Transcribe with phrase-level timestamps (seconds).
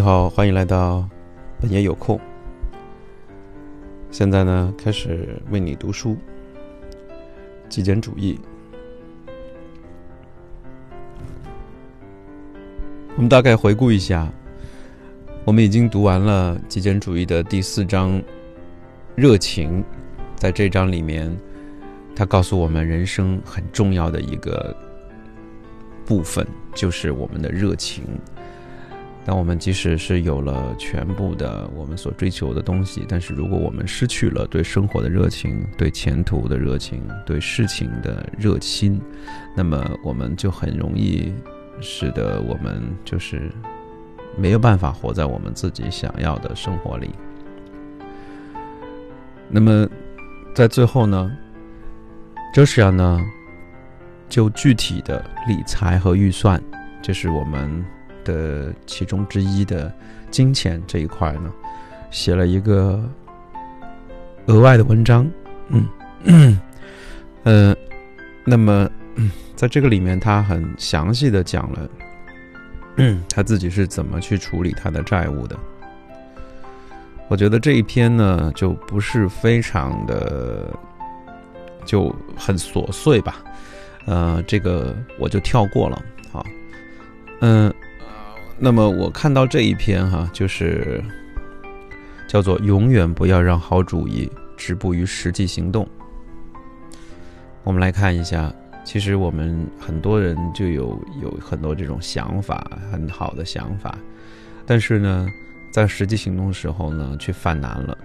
[0.00, 1.06] 你好，欢迎来到
[1.60, 2.18] 本爷有空。
[4.10, 6.16] 现在呢，开始为你读书。
[7.68, 8.40] 极简主义，
[13.14, 14.26] 我们大概回顾一下，
[15.44, 18.22] 我们已经读完了极简主义的第四章
[19.14, 19.84] “热情”。
[20.34, 21.30] 在这章里面，
[22.16, 24.74] 他告诉我们，人生很重要的一个
[26.06, 28.02] 部分就是我们的热情。
[29.22, 39.00] 但我们即使是有了全部的我们所追求的东西，但是如果我们失去了对生活的热情、对前途的热情、对事情的热心，
[39.54, 41.32] 那么我们就很容易
[41.80, 43.52] 使得我们就是
[44.38, 47.10] 没有办法活在我们自己想要的生活里。
[49.50, 49.86] 那么
[50.54, 51.30] 在最后呢，
[52.54, 53.20] 周世阳呢
[54.30, 56.60] 就具体的理财和预算，
[57.02, 57.84] 这是我们。
[58.24, 59.92] 的其中之一的
[60.30, 61.52] 金钱这一块呢，
[62.10, 63.02] 写了一个
[64.46, 65.28] 额外的文章，
[66.24, 66.60] 嗯，
[67.44, 67.74] 呃，
[68.44, 68.88] 那么
[69.56, 71.88] 在这个里面，他很详细的讲了，
[73.28, 75.56] 他自己是怎么去处理他的债务的。
[77.28, 80.68] 我觉得这一篇呢，就不是非常的
[81.84, 83.36] 就很琐碎吧，
[84.06, 86.44] 呃，这个我就跳过了，好，
[87.40, 87.72] 嗯。
[88.62, 91.02] 那么我看到这一篇哈，就是
[92.28, 95.88] 叫做“永远不要让好主意止步于实际行动”。
[97.64, 98.52] 我们来看一下，
[98.84, 103.98] 其实我们很多人就有有很多这种想法，很好的想法，
[104.66, 105.26] 但是呢，
[105.72, 107.96] 在实际行动的时候呢，却犯难了。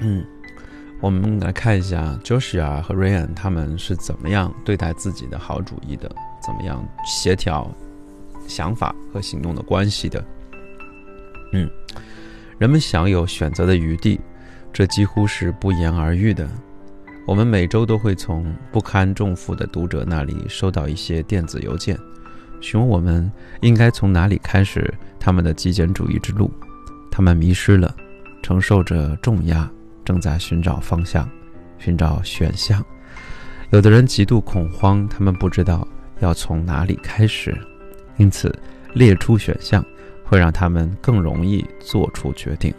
[0.00, 0.22] 嗯，
[1.00, 6.14] 我们来看一下 Joshua 和 Ryan 他们是怎么样对待自己的好主意的，
[6.46, 7.74] 怎么样协调。
[8.50, 10.22] 想法和行动的关系的，
[11.52, 11.70] 嗯，
[12.58, 14.20] 人们享有选择的余地，
[14.72, 16.46] 这几乎是不言而喻的。
[17.26, 21.96] 我们每周都会从不堪重负的读者那里收到一些电子邮件，
[22.60, 23.30] 询问我们
[23.60, 26.50] 应该从哪里开始他们的极简主义之路。
[27.08, 27.94] 他们迷失了，
[28.42, 29.70] 承受着重压，
[30.04, 31.28] 正在寻找方向，
[31.78, 32.84] 寻找选项。
[33.70, 35.86] 有的人极度恐慌，他们不知道
[36.18, 37.56] 要从哪里开始。
[38.20, 38.54] 因此，
[38.92, 39.82] 列出选项
[40.22, 42.72] 会让他们更容易做出决定，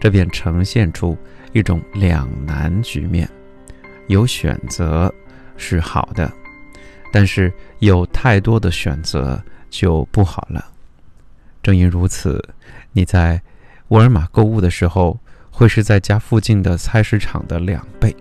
[0.00, 1.16] 这便呈现出
[1.52, 3.28] 一种两难局面：
[4.08, 5.14] 有选择
[5.56, 6.28] 是好的，
[7.12, 10.66] 但是有太多的选择就不好了。
[11.62, 12.44] 正因如此，
[12.90, 13.40] 你在
[13.88, 15.16] 沃尔玛购物的时候，
[15.52, 18.12] 会是在家附近的菜市场的两倍。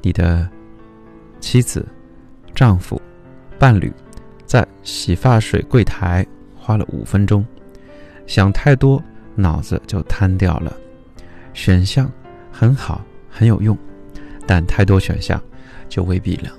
[0.00, 0.48] 你的
[1.40, 1.86] 妻子、
[2.54, 2.98] 丈夫、
[3.58, 3.92] 伴侣。
[4.46, 6.24] 在洗发水柜台
[6.56, 7.44] 花了五分钟，
[8.26, 9.02] 想太多，
[9.34, 10.74] 脑子就瘫掉了。
[11.52, 12.10] 选项
[12.52, 13.76] 很好，很有用，
[14.46, 15.42] 但太多选项
[15.88, 16.50] 就未必了。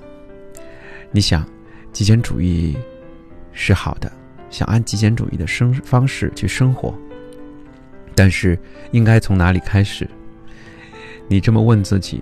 [1.11, 1.47] 你想，
[1.93, 2.77] 极简主义
[3.53, 4.11] 是好的，
[4.49, 6.93] 想按极简主义的生方式去生活，
[8.13, 8.59] 但是
[8.91, 10.07] 应该从哪里开始？
[11.29, 12.21] 你这么问自己，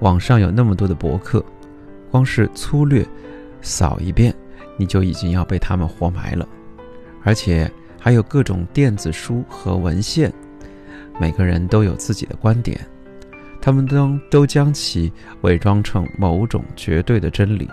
[0.00, 1.44] 网上有那么多的博客，
[2.10, 3.06] 光是粗略
[3.62, 4.34] 扫一遍。
[4.76, 6.48] 你就已经要被他们活埋了，
[7.22, 10.32] 而且还有各种电子书和文献，
[11.20, 12.80] 每个人都有自己的观点，
[13.60, 17.68] 他们都都将其伪装成某种绝对的真理、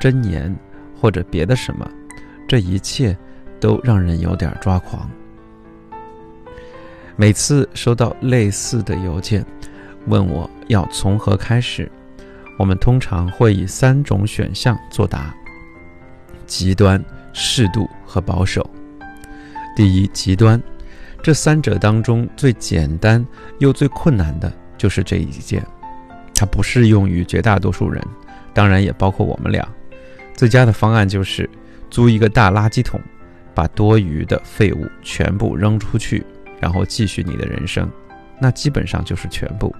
[0.00, 0.54] 真言
[0.98, 1.88] 或者别的什么，
[2.46, 3.16] 这一切
[3.60, 5.08] 都让人有点抓狂。
[7.14, 9.44] 每次收到类似的邮件，
[10.06, 11.90] 问我要从何开始，
[12.56, 15.34] 我们通常会以三种选项作答。
[16.48, 17.00] 极端、
[17.32, 18.68] 适度和保守。
[19.76, 20.60] 第一，极端，
[21.22, 23.24] 这三者当中最简单
[23.58, 25.64] 又最困难的就是这一件，
[26.34, 28.02] 它不适用于绝大多数人，
[28.52, 29.66] 当然也包括我们俩。
[30.34, 31.48] 最佳的方案就是
[31.90, 33.00] 租一个大垃圾桶，
[33.54, 36.24] 把多余的废物全部扔出去，
[36.58, 37.88] 然后继续你的人生，
[38.40, 39.72] 那基本上就是全部。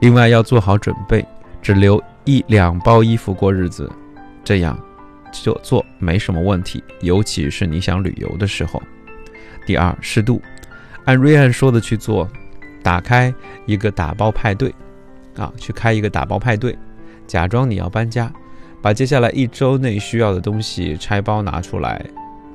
[0.00, 1.24] 另外要做好准备，
[1.60, 3.90] 只留一两包衣服过日子，
[4.42, 4.78] 这样。
[5.32, 8.82] 就做没什么问题，尤其是你想旅游的时候。
[9.66, 10.40] 第二，适度，
[11.04, 12.28] 按瑞安说的去做，
[12.82, 13.32] 打开
[13.66, 14.74] 一个打包派对，
[15.36, 16.76] 啊，去开一个打包派对，
[17.26, 18.32] 假装你要搬家，
[18.82, 22.04] 把接下来一周内需要的东西拆包拿出来，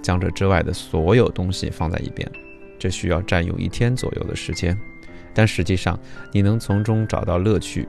[0.01, 2.29] 将这之外的所有东西放在一边，
[2.77, 4.77] 这需要占用一天左右的时间，
[5.33, 5.97] 但实际上
[6.31, 7.87] 你能从中找到乐趣。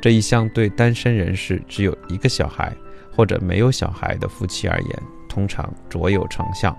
[0.00, 2.74] 这一项对单身人士只有一个小孩。
[3.16, 6.76] 或者没有小孩的夫妻而言，通常卓有成效。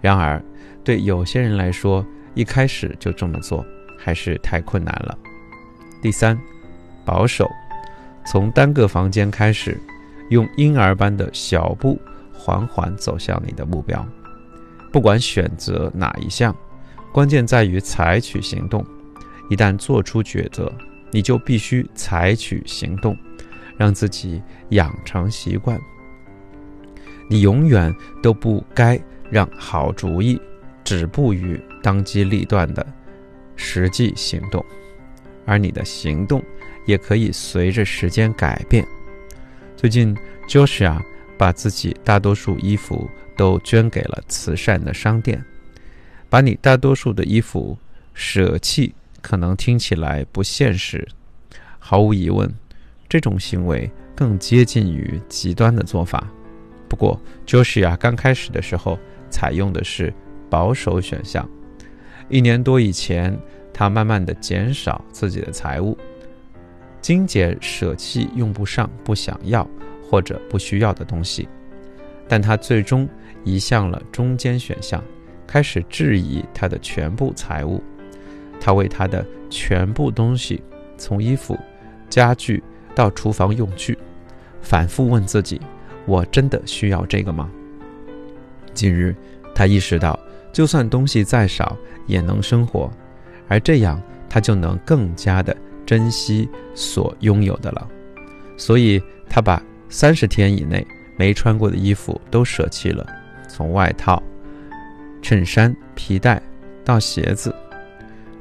[0.00, 0.40] 然而，
[0.84, 3.66] 对有些人来说，一开始就这么做
[3.98, 5.18] 还是太困难了。
[6.00, 6.38] 第三，
[7.04, 7.50] 保守，
[8.24, 9.76] 从单个房间开始，
[10.30, 12.00] 用婴儿般的小步
[12.32, 14.06] 缓缓走向你的目标。
[14.92, 16.54] 不管选择哪一项，
[17.12, 18.84] 关键在于采取行动。
[19.50, 20.72] 一旦做出抉择，
[21.10, 23.16] 你就必须采取行动，
[23.76, 25.78] 让自己养成习惯。
[27.28, 29.00] 你永远都不该
[29.30, 30.40] 让好主意
[30.84, 32.86] 止步于当机立断的
[33.56, 34.64] 实际行动，
[35.46, 36.42] 而你的行动
[36.86, 38.86] 也可以随着时间改变。
[39.76, 40.16] 最近
[40.48, 41.00] ，Joshua
[41.38, 45.42] 把自己大多数衣服都捐给了慈善的商店。
[46.28, 47.78] 把你大多数的衣服
[48.12, 51.06] 舍弃，可能听起来不现实。
[51.78, 52.52] 毫无疑问，
[53.14, 56.28] 这种行为更接近于极端的做法。
[56.88, 57.16] 不过
[57.46, 58.98] ，Joshua 刚开始的时候
[59.30, 60.12] 采用的是
[60.50, 61.48] 保守选项。
[62.28, 63.38] 一年多以前，
[63.72, 65.96] 他慢慢的减少自己的财物，
[67.00, 69.64] 精简舍弃用不上、不想要
[70.02, 71.48] 或者不需要的东西。
[72.26, 73.08] 但他最终
[73.44, 75.00] 移向了中间选项，
[75.46, 77.80] 开始质疑他的全部财物。
[78.60, 80.60] 他为他的全部东西，
[80.98, 81.56] 从衣服、
[82.10, 82.60] 家具
[82.94, 83.98] 到厨房用具，
[84.60, 85.60] 反复问自己。
[86.06, 87.50] 我真的需要这个吗？
[88.74, 89.14] 近日，
[89.54, 90.18] 他意识到，
[90.52, 91.76] 就算东西再少
[92.06, 92.90] 也能生活，
[93.48, 95.56] 而这样他就能更加的
[95.86, 97.88] 珍惜所拥有的了。
[98.56, 100.86] 所以，他把三十天以内
[101.16, 103.06] 没穿过的衣服都舍弃了，
[103.48, 104.22] 从外套、
[105.22, 106.42] 衬衫、皮带
[106.84, 107.54] 到鞋子。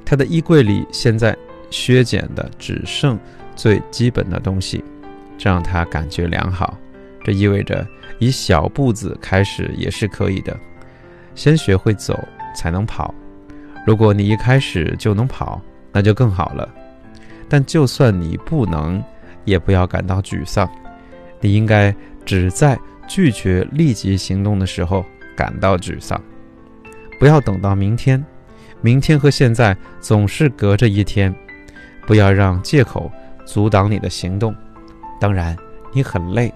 [0.03, 1.35] 他的衣柜里现在
[1.69, 3.17] 削减的只剩
[3.55, 4.83] 最基本的东西，
[5.37, 6.77] 这让他感觉良好。
[7.23, 7.87] 这意味着
[8.19, 10.57] 以小步子开始也是可以的，
[11.35, 12.19] 先学会走
[12.55, 13.13] 才能跑。
[13.85, 15.61] 如果你一开始就能跑，
[15.91, 16.67] 那就更好了。
[17.47, 19.03] 但就算你不能，
[19.45, 20.69] 也不要感到沮丧。
[21.39, 21.93] 你应该
[22.25, 26.19] 只在拒绝立即行动的时候感到沮丧，
[27.19, 28.23] 不要等到明天。
[28.81, 31.33] 明天和现在总是隔着一天，
[32.05, 33.11] 不要让借口
[33.45, 34.55] 阻挡你的行动。
[35.19, 35.55] 当然，
[35.91, 36.53] 你很累。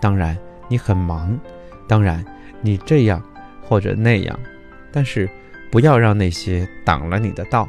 [0.00, 0.36] 当然，
[0.68, 1.38] 你很忙；
[1.86, 2.24] 当然，
[2.62, 3.22] 你这样
[3.62, 4.38] 或者那样，
[4.90, 5.28] 但是
[5.70, 7.68] 不要让那些挡了你的道。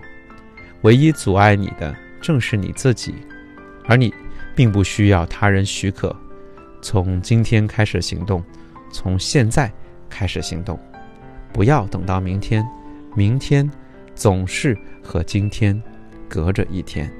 [0.83, 3.13] 唯一阻碍你的正是你自己，
[3.85, 4.13] 而你
[4.55, 6.15] 并不需要他人许可。
[6.81, 8.43] 从今天开始行动，
[8.91, 9.71] 从现在
[10.09, 10.79] 开始行动，
[11.53, 12.65] 不要等到明天。
[13.13, 13.69] 明天
[14.15, 15.79] 总是和今天
[16.29, 17.11] 隔着一天。